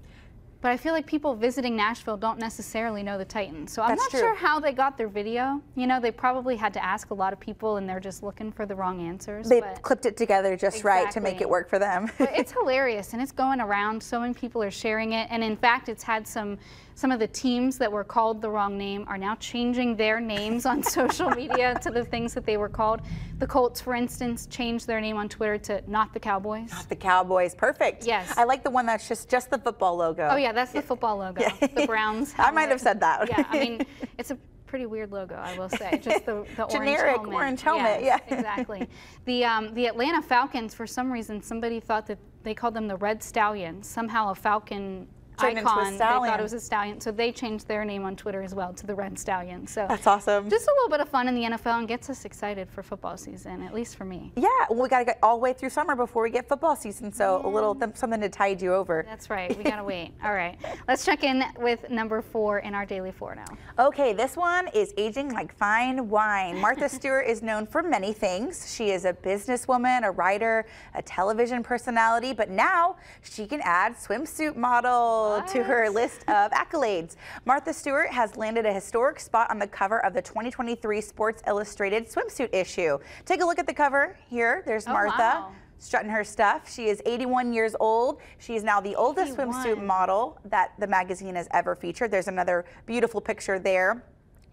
But 0.61 0.71
I 0.71 0.77
feel 0.77 0.93
like 0.93 1.05
people 1.05 1.35
visiting 1.35 1.75
Nashville 1.75 2.17
don't 2.17 2.39
necessarily 2.39 3.03
know 3.03 3.17
the 3.17 3.25
Titans. 3.25 3.71
So 3.71 3.81
I'm 3.81 3.89
That's 3.89 4.01
not 4.01 4.09
true. 4.11 4.19
sure 4.19 4.35
how 4.35 4.59
they 4.59 4.71
got 4.71 4.97
their 4.97 5.07
video. 5.07 5.61
You 5.75 5.85
know, 5.85 5.99
they 5.99 6.11
probably 6.11 6.55
had 6.55 6.73
to 6.73 6.83
ask 6.83 7.11
a 7.11 7.13
lot 7.13 7.33
of 7.33 7.39
people 7.39 7.77
and 7.77 7.87
they're 7.87 7.99
just 7.99 8.23
looking 8.23 8.51
for 8.51 8.65
the 8.65 8.75
wrong 8.75 9.01
answers. 9.01 9.47
They 9.47 9.61
clipped 9.81 10.05
it 10.05 10.17
together 10.17 10.57
just 10.57 10.77
exactly. 10.77 11.03
right 11.03 11.11
to 11.11 11.21
make 11.21 11.41
it 11.41 11.49
work 11.49 11.69
for 11.69 11.77
them. 11.77 12.09
it's 12.19 12.51
hilarious 12.59 13.13
and 13.13 13.21
it's 13.21 13.31
going 13.31 13.61
around. 13.61 14.01
So 14.01 14.19
many 14.19 14.33
people 14.33 14.63
are 14.63 14.71
sharing 14.71 15.13
it. 15.13 15.27
And 15.29 15.43
in 15.43 15.55
fact, 15.55 15.87
it's 15.89 16.03
had 16.03 16.27
some 16.27 16.57
some 16.95 17.11
of 17.11 17.19
the 17.19 17.27
teams 17.27 17.77
that 17.77 17.91
were 17.91 18.05
called 18.05 18.41
the 18.41 18.49
wrong 18.49 18.77
name 18.77 19.05
are 19.07 19.17
now 19.17 19.35
changing 19.35 19.97
their 19.97 20.21
names 20.21 20.65
on 20.65 20.81
social 20.99 21.29
media 21.29 21.77
to 21.83 21.91
the 21.91 22.03
things 22.03 22.33
that 22.33 22.45
they 22.45 22.55
were 22.55 22.69
called. 22.69 23.01
The 23.37 23.45
Colts, 23.45 23.81
for 23.81 23.93
instance, 23.93 24.47
changed 24.47 24.87
their 24.87 25.01
name 25.01 25.17
on 25.17 25.27
Twitter 25.27 25.57
to 25.57 25.83
not 25.87 26.13
the 26.13 26.19
Cowboys. 26.19 26.71
Not 26.71 26.87
the 26.87 26.95
Cowboys. 26.95 27.53
Perfect. 27.53 28.05
Yes. 28.07 28.33
I 28.37 28.45
like 28.45 28.63
the 28.63 28.71
one 28.71 28.85
that's 28.85 29.09
just 29.09 29.29
just 29.29 29.49
the 29.49 29.57
football 29.57 29.97
logo. 29.97 30.29
Oh 30.31 30.37
yeah, 30.37 30.53
that's 30.53 30.71
the 30.71 30.81
football 30.81 31.17
logo. 31.17 31.41
Yeah. 31.41 31.67
The 31.67 31.85
Browns. 31.85 32.33
I 32.37 32.51
might 32.51 32.69
have 32.69 32.79
said 32.79 33.01
that. 33.01 33.27
yeah, 33.27 33.43
I 33.49 33.59
mean, 33.59 33.85
it's 34.17 34.31
a 34.31 34.37
pretty 34.65 34.85
weird 34.85 35.11
logo, 35.11 35.35
I 35.35 35.57
will 35.57 35.69
say. 35.69 35.99
Just 36.01 36.25
the, 36.25 36.45
the 36.55 36.65
generic 36.67 37.19
orange 37.27 37.27
helmet. 37.27 37.33
orange 37.33 37.61
helmet. 37.61 38.03
Yes, 38.03 38.21
yeah, 38.27 38.35
exactly. 38.35 38.87
The 39.25 39.43
um, 39.43 39.73
the 39.73 39.87
Atlanta 39.87 40.21
Falcons, 40.21 40.73
for 40.73 40.87
some 40.87 41.11
reason, 41.11 41.41
somebody 41.41 41.81
thought 41.81 42.07
that 42.07 42.19
they 42.43 42.53
called 42.53 42.73
them 42.73 42.87
the 42.87 42.97
Red 42.97 43.21
Stallions. 43.21 43.85
Somehow 43.85 44.31
a 44.31 44.35
falcon 44.35 45.07
icon. 45.39 45.91
They 45.91 45.97
thought 45.97 46.39
it 46.39 46.43
was 46.43 46.53
a 46.53 46.59
stallion, 46.59 46.99
so 47.01 47.11
they 47.11 47.31
changed 47.31 47.67
their 47.67 47.85
name 47.85 48.03
on 48.03 48.15
Twitter 48.15 48.41
as 48.41 48.53
well 48.53 48.73
to 48.73 48.87
the 48.87 48.95
Red 48.95 49.17
Stallion. 49.17 49.67
So 49.67 49.85
that's 49.87 50.07
awesome. 50.07 50.49
Just 50.49 50.67
a 50.67 50.71
little 50.71 50.89
bit 50.89 51.01
of 51.01 51.09
fun 51.09 51.27
in 51.27 51.35
the 51.35 51.43
NFL 51.43 51.79
and 51.79 51.87
gets 51.87 52.09
us 52.09 52.25
excited 52.25 52.69
for 52.69 52.83
football 52.83 53.17
season, 53.17 53.61
at 53.63 53.73
least 53.73 53.95
for 53.95 54.05
me. 54.05 54.31
Yeah, 54.35 54.49
well, 54.69 54.83
we 54.83 54.89
got 54.89 54.99
to 54.99 55.05
get 55.05 55.19
all 55.21 55.37
the 55.37 55.41
way 55.41 55.53
through 55.53 55.69
summer 55.69 55.95
before 55.95 56.23
we 56.23 56.29
get 56.29 56.47
football 56.47 56.75
season, 56.75 57.11
so 57.11 57.39
yeah. 57.41 57.47
a 57.47 57.49
little 57.49 57.75
mm. 57.75 57.79
th 57.79 57.97
something 57.97 58.21
to 58.21 58.29
tide 58.29 58.61
you 58.61 58.73
over. 58.73 59.03
That's 59.07 59.29
right. 59.29 59.55
We 59.57 59.63
gotta 59.63 59.83
wait. 59.83 60.13
All 60.23 60.33
right, 60.33 60.57
let's 60.87 61.05
check 61.05 61.23
in 61.23 61.43
with 61.57 61.89
number 61.89 62.21
four 62.21 62.59
in 62.59 62.73
our 62.73 62.85
daily 62.85 63.11
four 63.11 63.35
now. 63.35 63.85
Okay, 63.85 64.13
this 64.13 64.35
one 64.35 64.67
is 64.69 64.93
aging 64.97 65.33
like 65.33 65.55
fine 65.57 66.09
wine. 66.09 66.59
Martha 66.59 66.89
Stewart 66.97 67.27
is 67.27 67.41
known 67.41 67.65
for 67.65 67.83
many 67.83 68.13
things. 68.13 68.73
She 68.73 68.91
is 68.91 69.05
a 69.05 69.13
businesswoman, 69.13 70.03
a 70.03 70.11
writer, 70.11 70.65
a 70.93 71.01
television 71.01 71.63
personality, 71.63 72.33
but 72.33 72.49
now 72.49 72.95
she 73.21 73.45
can 73.45 73.61
add 73.61 73.95
swimsuit 73.95 74.55
models. 74.55 75.24
Couple 75.25 75.53
to 75.53 75.63
her 75.63 75.89
list 75.89 76.21
of 76.27 76.51
accolades. 76.51 77.15
Martha 77.45 77.73
Stewart 77.73 78.09
has 78.09 78.35
landed 78.35 78.65
a 78.65 78.73
historic 78.73 79.19
spot 79.19 79.49
on 79.49 79.59
the 79.59 79.67
cover 79.67 80.03
of 80.05 80.13
the 80.13 80.21
2023 80.21 81.01
Sports 81.01 81.41
Illustrated 81.47 82.07
swimsuit 82.09 82.53
issue. 82.53 82.97
Take 83.25 83.41
a 83.41 83.45
look 83.45 83.59
at 83.59 83.67
the 83.67 83.73
cover 83.73 84.17
here. 84.29 84.63
There's 84.65 84.87
Oh, 84.87 84.93
Martha. 84.93 85.17
wow. 85.17 85.51
Strutting 85.77 86.09
her 86.09 86.23
stuff. 86.23 86.71
She 86.71 86.87
is 86.87 87.01
81 87.05 87.51
years 87.53 87.75
old. 87.79 88.19
She 88.39 88.55
is 88.55 88.63
now 88.63 88.79
the 88.79 88.95
oldest 88.95 89.33
81. 89.33 89.53
swimsuit 89.53 89.83
model 89.85 90.39
that 90.45 90.71
the 90.79 90.87
magazine 90.87 91.35
has 91.35 91.47
ever 91.51 91.75
featured. 91.75 92.11
There's 92.11 92.29
another 92.29 92.65
beautiful 92.85 93.19
picture 93.19 93.59
there. 93.59 94.03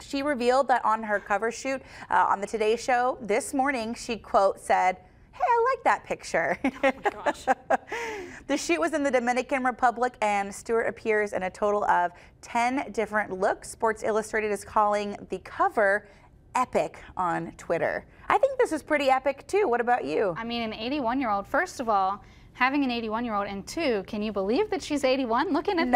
She 0.01 0.23
revealed 0.23 0.67
that 0.69 0.85
on 0.85 1.03
her 1.05 1.21
cover 1.21 1.53
shoot 1.53 1.81
uh, 2.11 2.27
on 2.29 2.41
the 2.41 2.47
Today 2.47 2.75
Show 2.77 3.19
this 3.21 3.55
morning, 3.55 3.95
she 3.95 4.17
quote 4.17 4.59
said, 4.61 4.97
Hey, 5.33 5.45
I 5.47 5.75
like 5.77 5.85
that 5.85 6.05
picture. 6.05 6.59
the 8.47 8.57
shoot 8.57 8.81
was 8.81 8.93
in 8.93 9.03
the 9.03 9.11
Dominican 9.11 9.65
Republic, 9.65 10.15
and 10.23 10.55
Stewart 10.55 10.87
appears 10.89 11.33
in 11.33 11.45
a 11.45 11.51
total 11.51 11.85
of 11.85 12.13
10 12.41 12.93
different 12.93 13.33
looks. 13.39 13.71
Sports 13.71 14.03
Illustrated 14.03 14.51
is 14.51 14.65
calling 14.65 15.17
the 15.31 15.39
cover 15.39 16.09
epic 16.55 16.99
on 17.17 17.53
Twitter. 17.57 18.05
I 18.29 18.39
think 18.39 18.59
this 18.59 18.73
is 18.73 18.83
pretty 18.83 19.11
epic 19.11 19.47
too. 19.47 19.69
What 19.69 19.81
about 19.81 20.05
you? 20.05 20.35
I 20.37 20.45
mean, 20.45 20.63
an 20.63 20.75
81 20.75 21.21
year 21.21 21.31
old, 21.31 21.47
first 21.47 21.81
of 21.81 21.89
all, 21.89 22.23
having 22.53 22.85
an 22.85 22.91
81 22.91 23.25
year 23.25 23.35
old, 23.35 23.47
and 23.47 23.67
two, 23.67 24.03
can 24.07 24.23
you 24.23 24.33
believe 24.33 24.71
that 24.71 24.83
she's 24.83 25.05
81? 25.05 25.53
Looking 25.53 25.79
at 25.79 25.91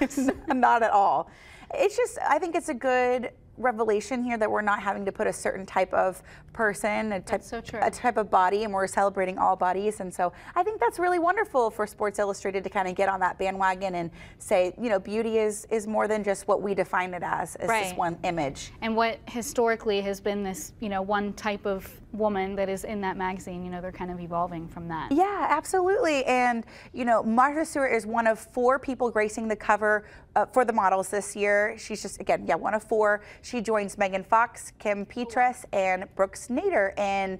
this? 0.00 0.18
No, 0.18 0.34
not 0.54 0.82
at 0.82 0.90
all. 0.90 1.30
It's 1.74 1.96
just, 1.96 2.18
I 2.26 2.38
think 2.38 2.54
it's 2.54 2.68
a 2.68 2.74
good 2.74 3.30
revelation 3.58 4.22
here 4.24 4.38
that 4.38 4.50
we're 4.50 4.62
not 4.62 4.82
having 4.82 5.04
to 5.04 5.12
put 5.12 5.26
a 5.26 5.32
certain 5.32 5.66
type 5.66 5.92
of 5.92 6.22
person, 6.52 7.12
a 7.12 7.20
type, 7.20 7.42
so 7.42 7.62
a 7.80 7.90
type 7.90 8.16
of 8.16 8.30
body, 8.30 8.64
and 8.64 8.72
we're 8.72 8.86
celebrating 8.86 9.38
all 9.38 9.56
bodies. 9.56 10.00
And 10.00 10.12
so 10.12 10.32
I 10.54 10.62
think 10.62 10.80
that's 10.80 10.98
really 10.98 11.18
wonderful 11.18 11.70
for 11.70 11.86
Sports 11.86 12.18
Illustrated 12.18 12.64
to 12.64 12.70
kind 12.70 12.88
of 12.88 12.94
get 12.94 13.08
on 13.08 13.20
that 13.20 13.38
bandwagon 13.38 13.94
and 13.96 14.10
say, 14.38 14.74
you 14.80 14.88
know, 14.88 14.98
beauty 14.98 15.38
is 15.38 15.66
is 15.70 15.86
more 15.86 16.08
than 16.08 16.24
just 16.24 16.48
what 16.48 16.62
we 16.62 16.74
define 16.74 17.14
it 17.14 17.22
as, 17.22 17.50
is 17.56 17.60
this 17.62 17.68
Right. 17.68 17.96
one 17.96 18.18
image. 18.24 18.72
and 18.80 18.96
what 18.96 19.18
historically 19.28 20.00
has 20.02 20.20
been 20.20 20.42
this, 20.42 20.72
you 20.80 20.88
know, 20.88 21.02
one 21.02 21.32
type 21.34 21.66
of 21.66 21.88
woman 22.12 22.54
that 22.56 22.68
is 22.68 22.84
in 22.84 23.00
that 23.00 23.16
magazine, 23.16 23.64
you 23.64 23.70
know, 23.70 23.80
they're 23.80 23.92
kind 23.92 24.10
of 24.10 24.20
evolving 24.20 24.68
from 24.68 24.88
that. 24.88 25.12
Yeah, 25.12 25.46
absolutely. 25.48 26.24
And, 26.26 26.64
you 26.92 27.04
know, 27.04 27.22
Martha 27.22 27.64
Stewart 27.64 27.92
is 27.92 28.06
one 28.06 28.26
of 28.26 28.38
four 28.38 28.78
people 28.78 29.10
gracing 29.10 29.48
the 29.48 29.56
cover 29.56 30.06
uh, 30.36 30.46
for 30.46 30.64
the 30.64 30.72
models 30.72 31.08
this 31.08 31.34
year. 31.34 31.74
She's 31.78 32.02
just, 32.02 32.20
again, 32.20 32.44
yeah, 32.46 32.54
one 32.54 32.74
of 32.74 32.82
four. 32.82 33.22
She 33.40 33.60
joins 33.60 33.96
Megan 33.96 34.24
Fox, 34.24 34.72
Kim 34.78 35.06
Petras, 35.06 35.64
and 35.72 36.04
Brooks 36.14 36.48
Nader. 36.48 36.92
And 36.98 37.38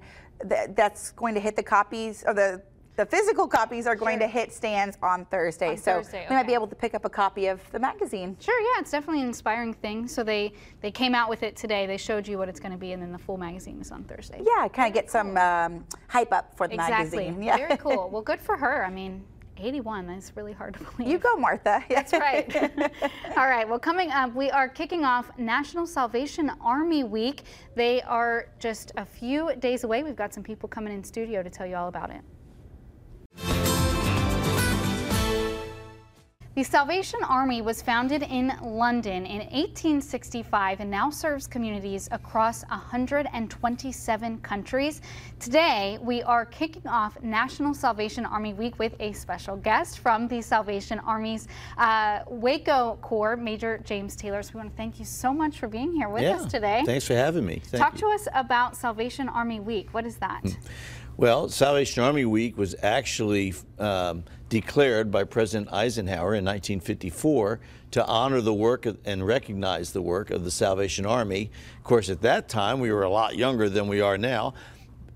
th- 0.49 0.69
that's 0.75 1.11
going 1.11 1.33
to 1.35 1.39
hit 1.39 1.55
the 1.55 1.63
copies, 1.63 2.23
or 2.25 2.33
the 2.33 2.61
the 2.95 3.05
physical 3.05 3.47
copies 3.47 3.87
are 3.87 3.95
going 3.95 4.19
to 4.19 4.27
hit 4.27 4.53
stands 4.53 4.97
on 5.01 5.25
Thursday. 5.25 5.69
On 5.69 5.77
so 5.77 5.95
Thursday, 5.95 6.25
we 6.29 6.35
might 6.35 6.47
be 6.47 6.53
able 6.53 6.67
to 6.67 6.75
pick 6.75 6.93
up 6.93 7.05
a 7.05 7.09
copy 7.09 7.47
of 7.47 7.59
the 7.71 7.79
magazine. 7.79 8.37
Sure, 8.39 8.59
yeah, 8.59 8.79
it's 8.79 8.91
definitely 8.91 9.21
an 9.21 9.27
inspiring 9.27 9.73
thing. 9.73 10.07
So 10.07 10.23
they 10.23 10.53
they 10.81 10.91
came 10.91 11.15
out 11.15 11.29
with 11.29 11.43
it 11.43 11.55
today. 11.55 11.87
They 11.87 11.97
showed 11.97 12.27
you 12.27 12.37
what 12.37 12.49
it's 12.49 12.59
going 12.59 12.71
to 12.71 12.77
be, 12.77 12.91
and 12.91 13.01
then 13.01 13.11
the 13.11 13.17
full 13.17 13.37
magazine 13.37 13.81
is 13.81 13.91
on 13.91 14.03
Thursday. 14.03 14.41
Yeah, 14.43 14.67
kind 14.67 14.87
of 14.87 14.93
get 14.93 15.09
some 15.09 15.35
um, 15.37 15.85
hype 16.07 16.31
up 16.31 16.55
for 16.55 16.67
the 16.67 16.75
exactly. 16.75 17.25
magazine. 17.25 17.43
Yeah. 17.43 17.57
Very 17.57 17.77
cool. 17.77 18.09
Well, 18.09 18.21
good 18.21 18.39
for 18.39 18.55
her. 18.55 18.85
I 18.85 18.89
mean, 18.89 19.21
81. 19.57 20.07
That's 20.07 20.35
really 20.35 20.53
hard 20.53 20.75
to 20.75 20.83
believe. 20.97 21.11
You 21.11 21.17
go, 21.17 21.35
Martha. 21.35 21.83
That's 21.89 22.13
right. 22.13 22.55
All 23.35 23.47
right. 23.47 23.67
Well, 23.67 23.79
coming 23.79 24.11
up, 24.11 24.33
we 24.33 24.49
are 24.49 24.69
kicking 24.69 25.03
off 25.03 25.29
National 25.37 25.85
Salvation 25.85 26.51
Army 26.61 27.03
Week. 27.03 27.43
They 27.75 28.01
are 28.03 28.49
just 28.59 28.91
a 28.97 29.05
few 29.05 29.55
days 29.55 29.83
away. 29.83 30.03
We've 30.03 30.15
got 30.15 30.33
some 30.33 30.43
people 30.43 30.69
coming 30.69 30.93
in 30.93 31.03
studio 31.03 31.43
to 31.43 31.49
tell 31.49 31.65
you 31.65 31.75
all 31.75 31.87
about 31.87 32.11
it. 32.11 32.21
The 36.55 36.61
Salvation 36.63 37.19
Army 37.23 37.63
was 37.63 37.81
founded 37.81 38.21
in 38.21 38.53
London 38.61 39.25
in 39.25 39.39
1865 39.39 40.81
and 40.81 40.91
now 40.91 41.09
serves 41.09 41.47
communities 41.47 42.07
across 42.11 42.63
127 42.65 44.37
countries. 44.41 45.01
Today, 45.39 45.97
we 45.99 46.21
are 46.21 46.45
kicking 46.45 46.85
off 46.85 47.19
National 47.23 47.73
Salvation 47.73 48.23
Army 48.27 48.53
Week 48.53 48.77
with 48.77 48.93
a 48.99 49.13
special 49.13 49.57
guest 49.57 49.97
from 49.97 50.27
the 50.27 50.43
Salvation 50.43 50.99
Army's 50.99 51.47
uh, 51.79 52.19
Waco 52.27 52.99
Corps, 53.01 53.35
Major 53.35 53.79
James 53.83 54.15
Taylor. 54.15 54.43
So 54.43 54.51
we 54.53 54.59
want 54.59 54.69
to 54.69 54.77
thank 54.77 54.99
you 54.99 55.05
so 55.05 55.33
much 55.33 55.57
for 55.57 55.67
being 55.67 55.91
here 55.91 56.07
with 56.07 56.21
yeah. 56.21 56.35
us 56.35 56.51
today. 56.51 56.83
Thanks 56.85 57.07
for 57.07 57.15
having 57.15 57.47
me. 57.47 57.63
Thank 57.65 57.83
Talk 57.83 57.93
you. 57.93 58.01
to 58.01 58.13
us 58.13 58.27
about 58.35 58.77
Salvation 58.77 59.27
Army 59.27 59.59
Week. 59.59 59.91
What 59.91 60.05
is 60.05 60.17
that? 60.17 60.43
Well, 61.15 61.47
Salvation 61.47 62.03
Army 62.03 62.25
Week 62.25 62.57
was 62.57 62.75
actually 62.81 63.53
um, 63.77 64.23
declared 64.49 65.11
by 65.11 65.25
President 65.25 65.71
Eisenhower 65.71 66.33
in 66.33 66.43
1954 66.43 67.59
to 67.91 68.05
honor 68.07 68.41
the 68.41 68.53
work 68.53 68.87
of- 68.87 68.97
and 69.05 69.25
recognize 69.25 69.93
the 69.93 70.01
work 70.01 70.31
of 70.31 70.43
the 70.43 70.49
Salvation 70.49 71.05
Army. 71.05 71.51
Of 71.77 71.83
course, 71.83 72.09
at 72.09 72.21
that 72.21 72.49
time, 72.49 72.79
we 72.79 72.91
were 72.91 73.03
a 73.03 73.11
lot 73.11 73.35
younger 73.35 73.69
than 73.69 73.87
we 73.87 74.01
are 74.01 74.17
now. 74.17 74.55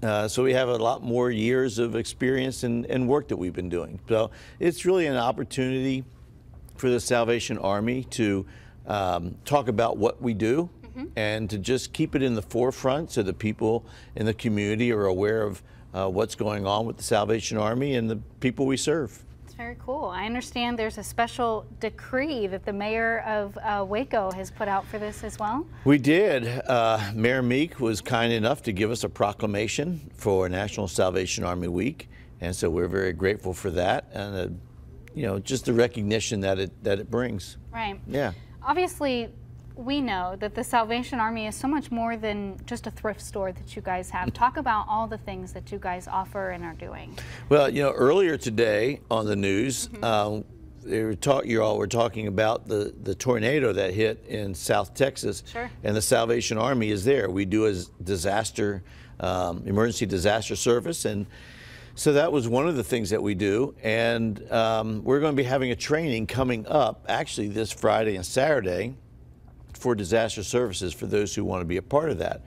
Uh, 0.03 0.27
so 0.27 0.43
we 0.43 0.53
have 0.53 0.69
a 0.69 0.77
lot 0.77 1.01
more 1.03 1.31
years 1.31 1.79
of 1.79 1.95
experience 1.95 2.61
and, 2.61 2.85
and 2.85 3.07
work 3.07 3.27
that 3.29 3.37
we've 3.37 3.53
been 3.53 3.69
doing. 3.69 3.99
So 4.07 4.29
it's 4.59 4.85
really 4.85 5.07
an 5.07 5.17
opportunity 5.17 6.05
for 6.75 6.91
the 6.91 6.99
Salvation 6.99 7.57
Army 7.57 8.03
to 8.11 8.45
um, 8.85 9.35
talk 9.45 9.67
about 9.67 9.97
what 9.97 10.21
we 10.21 10.35
do 10.35 10.69
and 11.15 11.49
to 11.49 11.57
just 11.57 11.91
keep 11.93 12.15
it 12.15 12.21
in 12.21 12.35
the 12.35 12.41
forefront 12.43 13.11
so 13.11 13.23
that 13.23 13.39
people 13.39 13.83
in 14.15 14.27
the 14.27 14.33
community 14.33 14.91
are 14.91 15.05
aware 15.05 15.41
of 15.41 15.63
uh, 15.93 16.07
what's 16.09 16.35
going 16.35 16.65
on 16.65 16.85
with 16.85 16.97
the 16.97 17.03
Salvation 17.03 17.57
Army 17.57 17.95
and 17.95 18.09
the 18.09 18.17
people 18.39 18.65
we 18.65 18.77
serve. 18.77 19.23
It's 19.45 19.53
very 19.53 19.77
cool. 19.83 20.05
I 20.05 20.25
understand 20.25 20.77
there's 20.77 20.97
a 20.97 21.03
special 21.03 21.65
decree 21.79 22.47
that 22.47 22.65
the 22.65 22.73
mayor 22.73 23.19
of 23.21 23.57
uh, 23.57 23.85
Waco 23.87 24.31
has 24.31 24.51
put 24.51 24.67
out 24.67 24.85
for 24.85 24.99
this 24.99 25.23
as 25.23 25.39
well. 25.39 25.65
We 25.85 25.97
did. 25.97 26.45
Uh, 26.67 26.99
Mayor 27.15 27.41
Meek 27.41 27.79
was 27.79 28.01
kind 28.01 28.31
enough 28.33 28.61
to 28.63 28.71
give 28.71 28.91
us 28.91 29.03
a 29.03 29.09
proclamation 29.09 30.11
for 30.15 30.49
National 30.49 30.87
Salvation 30.87 31.43
Army 31.43 31.67
Week, 31.67 32.09
and 32.41 32.55
so 32.55 32.69
we're 32.69 32.87
very 32.87 33.13
grateful 33.13 33.53
for 33.53 33.71
that, 33.71 34.09
and 34.13 34.35
uh, 34.35 34.53
you 35.15 35.23
know, 35.23 35.39
just 35.39 35.65
the 35.65 35.73
recognition 35.73 36.41
that 36.41 36.59
it 36.59 36.83
that 36.83 36.99
it 36.99 37.09
brings. 37.09 37.57
Right. 37.73 37.99
Yeah. 38.07 38.33
Obviously, 38.61 39.29
we 39.77 40.01
know 40.01 40.35
that 40.39 40.55
the 40.55 40.63
Salvation 40.63 41.19
Army 41.19 41.47
is 41.47 41.55
so 41.55 41.67
much 41.67 41.91
more 41.91 42.17
than 42.17 42.59
just 42.65 42.87
a 42.87 42.91
thrift 42.91 43.21
store 43.21 43.51
that 43.51 43.75
you 43.75 43.81
guys 43.81 44.09
have. 44.09 44.33
Talk 44.33 44.57
about 44.57 44.85
all 44.89 45.07
the 45.07 45.17
things 45.19 45.53
that 45.53 45.71
you 45.71 45.77
guys 45.77 46.07
offer 46.07 46.49
and 46.49 46.63
are 46.63 46.73
doing. 46.73 47.17
Well, 47.49 47.69
you 47.69 47.83
know, 47.83 47.91
earlier 47.91 48.37
today 48.37 49.01
on 49.11 49.27
the 49.27 49.35
news, 49.35 49.89
uh, 50.01 50.41
they 50.83 51.03
were 51.03 51.15
talk, 51.15 51.45
you 51.45 51.61
all 51.61 51.77
were 51.77 51.87
talking 51.87 52.27
about 52.27 52.67
the, 52.67 52.93
the 53.03 53.13
tornado 53.13 53.73
that 53.73 53.93
hit 53.93 54.25
in 54.27 54.55
South 54.55 54.93
Texas. 54.93 55.43
Sure. 55.51 55.69
And 55.83 55.95
the 55.95 56.01
Salvation 56.01 56.57
Army 56.57 56.89
is 56.89 57.05
there. 57.05 57.29
We 57.29 57.45
do 57.45 57.67
a 57.67 57.73
disaster, 58.03 58.83
um, 59.19 59.63
emergency 59.65 60.05
disaster 60.05 60.55
service. 60.55 61.05
And 61.05 61.27
so 61.93 62.13
that 62.13 62.31
was 62.31 62.47
one 62.47 62.67
of 62.67 62.75
the 62.75 62.83
things 62.83 63.09
that 63.09 63.21
we 63.21 63.35
do. 63.35 63.75
And 63.83 64.49
um, 64.51 65.03
we're 65.03 65.19
going 65.19 65.33
to 65.33 65.37
be 65.37 65.47
having 65.47 65.71
a 65.71 65.75
training 65.75 66.27
coming 66.27 66.65
up 66.67 67.05
actually 67.09 67.49
this 67.49 67.71
Friday 67.71 68.15
and 68.15 68.25
Saturday 68.25 68.95
for 69.77 69.95
disaster 69.95 70.43
services 70.43 70.93
for 70.93 71.05
those 71.05 71.35
who 71.35 71.45
want 71.45 71.61
to 71.61 71.65
be 71.65 71.77
a 71.77 71.81
part 71.81 72.09
of 72.09 72.17
that. 72.17 72.41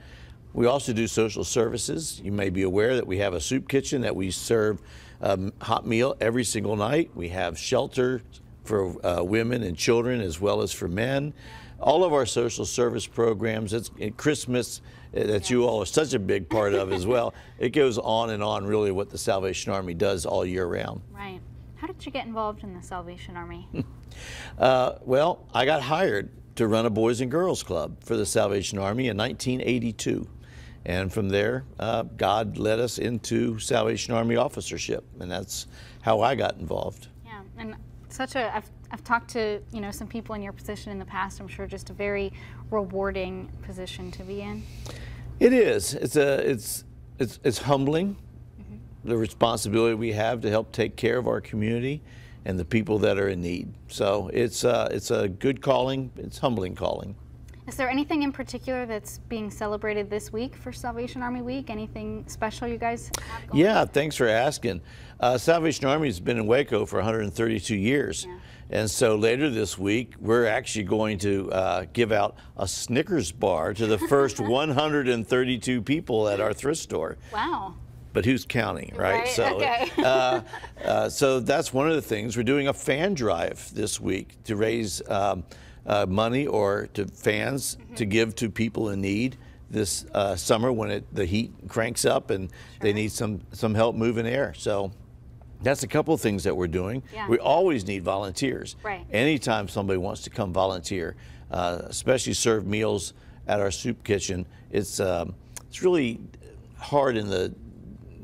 We 0.53 0.65
also 0.65 0.91
do 0.91 1.07
social 1.07 1.43
services. 1.43 2.21
You 2.23 2.31
may 2.31 2.49
be 2.49 2.63
aware 2.63 2.95
that 2.95 3.07
we 3.07 3.19
have 3.19 3.33
a 3.33 3.39
soup 3.39 3.69
kitchen 3.69 4.01
that 4.01 4.15
we 4.15 4.31
serve 4.31 4.81
um, 5.21 5.53
hot 5.61 5.87
meal 5.87 6.15
every 6.19 6.43
single 6.43 6.75
night. 6.75 7.11
We 7.15 7.29
have 7.29 7.57
shelter 7.57 8.21
for 8.63 9.05
uh, 9.05 9.23
women 9.23 9.63
and 9.63 9.77
children 9.77 10.19
as 10.19 10.41
well 10.41 10.61
as 10.61 10.71
for 10.73 10.87
men. 10.87 11.33
All 11.79 12.03
of 12.03 12.13
our 12.13 12.25
social 12.25 12.65
service 12.65 13.07
programs, 13.07 13.73
it's 13.73 13.89
at 13.99 14.17
Christmas 14.17 14.81
uh, 15.15 15.23
that 15.23 15.49
you 15.49 15.65
all 15.65 15.81
are 15.81 15.85
such 15.85 16.13
a 16.13 16.19
big 16.19 16.49
part 16.49 16.73
of 16.73 16.91
as 16.91 17.07
well. 17.07 17.33
It 17.59 17.69
goes 17.69 17.97
on 17.99 18.31
and 18.31 18.43
on 18.43 18.65
really 18.65 18.91
what 18.91 19.11
the 19.11 19.17
Salvation 19.19 19.71
Army 19.71 19.93
does 19.93 20.25
all 20.25 20.43
year 20.45 20.65
round. 20.65 21.01
Right. 21.11 21.39
How 21.75 21.87
did 21.87 22.03
you 22.05 22.11
get 22.11 22.25
involved 22.25 22.63
in 22.63 22.73
the 22.73 22.81
Salvation 22.81 23.37
Army? 23.37 23.67
Uh, 24.59 24.97
well, 25.05 25.47
I 25.53 25.65
got 25.65 25.81
hired 25.81 26.29
to 26.55 26.67
run 26.67 26.85
a 26.85 26.89
Boys 26.89 27.21
and 27.21 27.31
Girls 27.31 27.63
Club 27.63 28.03
for 28.03 28.17
the 28.17 28.25
Salvation 28.25 28.77
Army 28.77 29.07
in 29.07 29.17
1982. 29.17 30.27
And 30.85 31.13
from 31.13 31.29
there, 31.29 31.63
uh, 31.79 32.03
God 32.03 32.57
led 32.57 32.79
us 32.79 32.97
into 32.97 33.59
Salvation 33.59 34.13
Army 34.13 34.35
officership, 34.35 35.03
and 35.19 35.29
that's 35.29 35.67
how 36.01 36.21
I 36.21 36.35
got 36.35 36.57
involved. 36.57 37.07
yeah, 37.23 37.41
and 37.57 37.75
such 38.09 38.35
a 38.35 38.55
I've, 38.55 38.69
I've 38.89 39.03
talked 39.03 39.29
to 39.31 39.61
you 39.71 39.79
know 39.79 39.91
some 39.91 40.07
people 40.07 40.33
in 40.35 40.41
your 40.41 40.53
position 40.53 40.91
in 40.91 40.97
the 40.97 41.05
past. 41.05 41.39
I'm 41.39 41.47
sure 41.47 41.67
just 41.67 41.91
a 41.91 41.93
very 41.93 42.33
rewarding 42.71 43.51
position 43.61 44.11
to 44.11 44.23
be 44.23 44.41
in. 44.41 44.63
It 45.39 45.53
is. 45.53 45.93
It's 45.93 46.15
a. 46.15 46.49
It's 46.49 46.83
it's 47.19 47.39
it's 47.43 47.59
humbling. 47.59 48.17
The 49.03 49.17
responsibility 49.17 49.95
we 49.95 50.11
have 50.13 50.41
to 50.41 50.49
help 50.49 50.71
take 50.71 50.95
care 50.95 51.17
of 51.17 51.27
our 51.27 51.41
community 51.41 52.03
and 52.45 52.59
the 52.59 52.65
people 52.65 52.99
that 52.99 53.17
are 53.17 53.29
in 53.29 53.41
need. 53.41 53.73
So 53.87 54.29
it's 54.33 54.63
uh, 54.63 54.89
it's 54.91 55.11
a 55.11 55.29
good 55.29 55.61
calling. 55.61 56.11
It's 56.17 56.37
humbling 56.37 56.75
calling. 56.75 57.15
Is 57.67 57.75
there 57.75 57.89
anything 57.89 58.23
in 58.23 58.31
particular 58.31 58.85
that's 58.85 59.19
being 59.29 59.49
celebrated 59.51 60.09
this 60.09 60.33
week 60.33 60.55
for 60.55 60.73
Salvation 60.73 61.21
Army 61.21 61.41
Week? 61.41 61.69
Anything 61.69 62.25
special 62.27 62.67
you 62.67 62.77
guys? 62.77 63.11
Yeah, 63.53 63.85
thanks 63.85 64.15
for 64.15 64.27
asking. 64.27 64.81
Uh, 65.19 65.37
Salvation 65.37 65.85
Army 65.85 66.07
has 66.07 66.19
been 66.19 66.37
in 66.37 66.47
Waco 66.47 66.85
for 66.85 66.97
132 66.97 67.75
years. 67.75 68.25
Yeah. 68.25 68.37
And 68.71 68.89
so 68.89 69.15
later 69.15 69.49
this 69.49 69.77
week, 69.77 70.15
we're 70.19 70.47
actually 70.47 70.85
going 70.85 71.17
to 71.19 71.51
uh, 71.51 71.85
give 71.93 72.11
out 72.11 72.35
a 72.57 72.67
Snickers 72.67 73.31
bar 73.31 73.73
to 73.75 73.85
the 73.85 73.97
first 73.97 74.39
132 74.41 75.81
people 75.81 76.27
at 76.27 76.39
our 76.39 76.53
thrift 76.53 76.79
store. 76.79 77.17
Wow. 77.31 77.75
But 78.13 78.25
who's 78.25 78.45
counting, 78.45 78.93
right? 78.95 79.19
Right, 79.19 79.27
So, 79.27 79.55
okay. 79.55 79.89
uh, 79.99 80.41
uh, 80.83 81.09
so 81.09 81.39
that's 81.39 81.73
one 81.73 81.87
of 81.87 81.95
the 81.95 82.01
things. 82.01 82.35
We're 82.35 82.43
doing 82.43 82.67
a 82.67 82.73
fan 82.73 83.13
drive 83.13 83.73
this 83.73 83.99
week 84.01 84.35
to 84.45 84.55
raise 84.55 85.01
um, 85.09 85.43
uh, 85.85 86.05
money 86.07 86.45
or 86.47 86.87
to 86.93 87.05
fans 87.07 87.77
Mm-hmm. 87.77 87.95
to 87.95 88.05
give 88.05 88.35
to 88.35 88.49
people 88.49 88.89
in 88.89 89.01
need 89.01 89.37
this 89.69 90.05
uh, 90.13 90.35
summer 90.35 90.71
when 90.71 90.91
it, 90.91 91.15
the 91.15 91.25
heat 91.25 91.51
cranks 91.69 92.03
up 92.03 92.29
and 92.29 92.49
they 92.81 92.91
need 92.91 93.11
some, 93.11 93.39
some 93.53 93.73
help 93.73 93.95
moving 93.95 94.27
air. 94.27 94.53
So 94.57 94.91
that's 95.61 95.83
a 95.83 95.87
couple 95.87 96.13
of 96.13 96.19
things 96.19 96.43
that 96.43 96.55
we're 96.57 96.67
doing. 96.67 97.03
Yeah. 97.13 97.27
We 97.29 97.39
always 97.39 97.85
need 97.87 98.03
volunteers. 98.03 98.75
Right. 98.83 99.05
Anytime 99.11 99.69
somebody 99.69 99.97
wants 99.97 100.23
to 100.23 100.29
come 100.29 100.51
volunteer, 100.51 101.15
uh, 101.51 101.83
especially 101.83 102.33
serve 102.33 102.65
meals 102.67 103.13
at 103.47 103.61
our 103.61 103.71
soup 103.71 104.03
kitchen, 104.03 104.45
it's 104.71 104.99
um, 104.99 105.35
it's 105.69 105.81
really 105.81 106.19
hard 106.77 107.15
in 107.15 107.29
the 107.29 107.53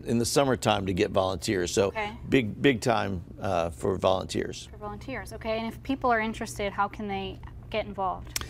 in 0.08 0.18
the 0.18 0.26
summertime 0.26 0.86
to 0.86 0.94
get 0.94 1.12
volunteers. 1.12 1.72
So 1.72 1.88
Okay. 1.88 2.12
big 2.30 2.62
big 2.62 2.82
time 2.82 3.24
uh, 3.42 3.70
for 3.70 3.98
volunteers. 3.98 4.68
For 4.72 4.78
volunteers, 4.78 5.34
okay. 5.34 5.58
And 5.60 5.68
if 5.68 5.82
people 5.84 6.12
are 6.12 6.20
interested, 6.20 6.72
how 6.74 6.88
can 6.88 7.08
they 7.08 7.40
get 7.70 7.86
involved? 7.86 8.44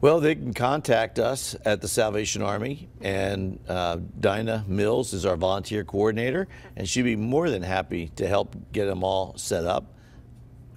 Well, 0.00 0.18
they 0.18 0.34
can 0.34 0.52
contact 0.52 1.20
us 1.20 1.54
at 1.64 1.80
the 1.80 1.86
Salvation 1.86 2.42
Army, 2.42 2.88
and 3.02 3.60
uh, 3.68 3.98
Dinah 4.18 4.64
Mills 4.66 5.12
is 5.12 5.24
our 5.24 5.36
volunteer 5.36 5.84
coordinator, 5.84 6.48
and 6.74 6.88
she'd 6.88 7.02
be 7.02 7.14
more 7.14 7.48
than 7.50 7.62
happy 7.62 8.08
to 8.16 8.26
help 8.26 8.56
get 8.72 8.86
them 8.86 9.04
all 9.04 9.34
set 9.36 9.64
up. 9.64 9.84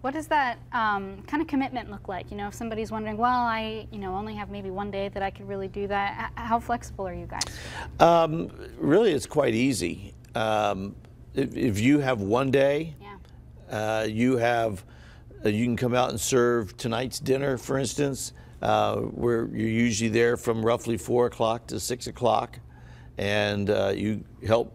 What 0.01 0.13
does 0.13 0.27
that 0.27 0.59
um, 0.71 1.23
kind 1.25 1.41
of 1.41 1.47
commitment 1.47 1.89
look 1.89 2.07
like? 2.07 2.29
You 2.29 2.37
know, 2.37 2.49
if 2.49 2.53
somebody's 2.53 2.91
wondering, 2.91 3.17
well, 3.17 3.39
I, 3.39 3.87
you 3.91 3.97
know, 3.97 4.13
only 4.13 4.35
have 4.35 4.51
maybe 4.51 4.69
one 4.69 4.91
day 4.91 5.09
that 5.09 5.23
I 5.23 5.31
could 5.31 5.47
really 5.47 5.67
do 5.67 5.87
that. 5.87 6.31
How 6.35 6.59
flexible 6.59 7.07
are 7.07 7.13
you 7.15 7.25
guys? 7.25 7.41
Um, 7.99 8.51
really, 8.77 9.13
it's 9.13 9.25
quite 9.25 9.55
easy. 9.55 10.13
Um, 10.35 10.95
if, 11.33 11.55
if 11.55 11.79
you 11.79 11.99
have 11.99 12.21
one 12.21 12.51
day, 12.51 12.93
Yeah. 13.01 14.01
uh, 14.01 14.03
you 14.03 14.37
have 14.37 14.83
uh, 15.45 15.49
you 15.49 15.65
can 15.65 15.77
come 15.77 15.93
out 15.93 16.09
and 16.09 16.19
serve 16.19 16.75
tonight's 16.77 17.19
dinner, 17.19 17.57
for 17.57 17.77
instance. 17.77 18.33
Uh, 18.61 18.95
where 18.97 19.47
you're 19.53 19.67
usually 19.69 20.09
there 20.09 20.37
from 20.37 20.65
roughly 20.65 20.97
four 20.97 21.27
o'clock 21.27 21.67
to 21.67 21.79
six 21.79 22.07
o'clock, 22.07 22.57
and 23.17 23.69
uh, 23.69 23.91
you 23.95 24.23
help 24.47 24.73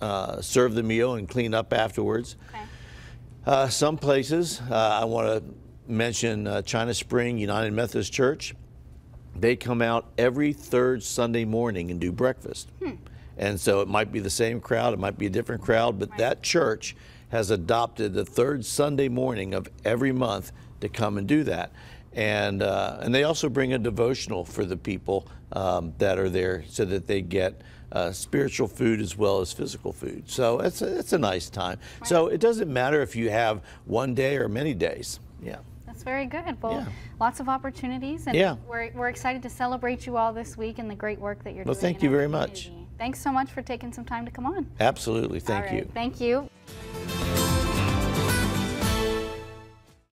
uh, 0.00 0.40
serve 0.40 0.74
the 0.74 0.82
meal 0.82 1.16
and 1.16 1.28
clean 1.28 1.52
up 1.52 1.72
afterwards. 1.72 2.36
Okay. 2.50 2.62
Uh, 3.44 3.68
some 3.68 3.98
places, 3.98 4.60
uh, 4.70 4.74
I 5.02 5.04
want 5.04 5.26
to 5.26 5.54
mention 5.92 6.46
uh, 6.46 6.62
China 6.62 6.94
Spring 6.94 7.36
United 7.36 7.72
Methodist 7.72 8.12
Church. 8.12 8.54
They 9.34 9.54
come 9.54 9.82
out 9.82 10.12
every 10.16 10.52
third 10.54 11.02
Sunday 11.02 11.44
morning 11.44 11.90
and 11.90 12.00
do 12.00 12.12
breakfast. 12.12 12.70
And 13.38 13.60
so 13.60 13.80
it 13.80 13.88
might 13.88 14.12
be 14.12 14.20
the 14.20 14.30
same 14.30 14.60
crowd, 14.60 14.94
it 14.94 14.98
might 14.98 15.18
be 15.18 15.26
a 15.26 15.30
different 15.30 15.62
crowd, 15.62 15.98
but 15.98 16.16
that 16.16 16.42
church 16.42 16.96
has 17.28 17.50
adopted 17.50 18.14
the 18.14 18.24
third 18.24 18.64
Sunday 18.64 19.08
morning 19.08 19.52
of 19.54 19.68
every 19.84 20.12
month 20.12 20.52
to 20.80 20.88
come 20.88 21.18
and 21.18 21.26
do 21.26 21.44
that. 21.44 21.72
And, 22.12 22.62
uh, 22.62 22.98
and 23.02 23.14
they 23.14 23.24
also 23.24 23.48
bring 23.48 23.74
a 23.74 23.78
devotional 23.78 24.44
for 24.44 24.64
the 24.64 24.76
people 24.76 25.28
um, 25.52 25.92
that 25.98 26.18
are 26.18 26.30
there 26.30 26.64
so 26.68 26.84
that 26.86 27.06
they 27.06 27.20
get 27.20 27.60
uh, 27.92 28.10
spiritual 28.10 28.68
food 28.68 29.00
as 29.00 29.16
well 29.16 29.40
as 29.40 29.52
physical 29.52 29.92
food. 29.92 30.24
So 30.26 30.60
it's 30.60 30.80
a, 30.82 30.98
it's 30.98 31.12
a 31.12 31.18
nice 31.18 31.50
time. 31.50 31.78
So 32.04 32.28
it 32.28 32.40
doesn't 32.40 32.72
matter 32.72 33.02
if 33.02 33.14
you 33.14 33.30
have 33.30 33.60
one 33.84 34.14
day 34.14 34.36
or 34.38 34.48
many 34.48 34.72
days. 34.74 35.20
Yeah. 35.42 35.58
That's 35.86 36.02
very 36.02 36.26
good. 36.26 36.60
Well, 36.62 36.72
Yeah. 36.72 36.86
lots 37.20 37.40
of 37.40 37.48
opportunities, 37.48 38.26
and 38.26 38.36
Yeah. 38.36 38.56
we're, 38.68 38.90
we're 38.92 39.08
excited 39.08 39.42
to 39.42 39.50
celebrate 39.50 40.06
you 40.06 40.16
all 40.16 40.32
this 40.32 40.56
week 40.56 40.78
and 40.78 40.90
the 40.90 40.94
great 40.94 41.20
work 41.20 41.44
that 41.44 41.54
you're 41.54 41.64
Well, 41.64 41.74
doing. 41.74 41.82
Well, 41.82 41.92
thank 41.92 42.02
you 42.02 42.10
very 42.10 42.28
much. 42.28 42.70
Thanks 42.98 43.20
so 43.20 43.32
much 43.32 43.50
for 43.50 43.62
taking 43.62 43.92
some 43.92 44.04
time 44.04 44.24
to 44.24 44.30
come 44.30 44.46
on. 44.46 44.66
Absolutely. 44.80 45.40
Thank 45.40 45.66
right. 45.66 45.74
you. 45.74 45.90
Thank 45.92 46.20
you. 46.20 46.48